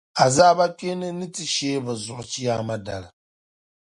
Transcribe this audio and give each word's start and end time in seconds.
Azaaba 0.25 0.65
kpeeni 0.77 1.07
ni 1.19 1.25
ti 1.35 1.43
sheei 1.53 1.81
bɛ 1.85 1.93
zuɣu 2.03 2.23
chiyaama 2.31 2.75
dali. 2.85 3.09